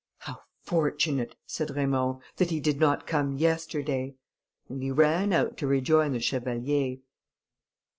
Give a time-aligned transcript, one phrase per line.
[0.17, 4.15] "How fortunate!" said Raymond, "that he did not come yesterday;"
[4.67, 6.97] and he ran out to rejoin the chevalier.